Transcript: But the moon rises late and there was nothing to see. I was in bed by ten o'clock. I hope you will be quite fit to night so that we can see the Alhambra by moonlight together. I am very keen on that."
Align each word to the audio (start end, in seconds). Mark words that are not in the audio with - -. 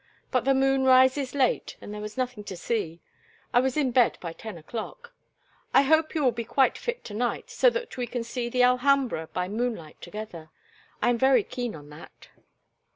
But 0.31 0.45
the 0.45 0.55
moon 0.55 0.83
rises 0.83 1.35
late 1.35 1.77
and 1.79 1.93
there 1.93 2.01
was 2.01 2.17
nothing 2.17 2.43
to 2.45 2.57
see. 2.57 3.01
I 3.53 3.59
was 3.59 3.77
in 3.77 3.91
bed 3.91 4.17
by 4.19 4.33
ten 4.33 4.57
o'clock. 4.57 5.13
I 5.75 5.83
hope 5.83 6.15
you 6.15 6.23
will 6.23 6.31
be 6.31 6.43
quite 6.43 6.75
fit 6.75 7.03
to 7.03 7.13
night 7.13 7.51
so 7.51 7.69
that 7.69 7.97
we 7.97 8.07
can 8.07 8.23
see 8.23 8.49
the 8.49 8.63
Alhambra 8.63 9.27
by 9.31 9.47
moonlight 9.47 10.01
together. 10.01 10.49
I 11.03 11.11
am 11.11 11.19
very 11.19 11.43
keen 11.43 11.75
on 11.75 11.89
that." 11.91 12.29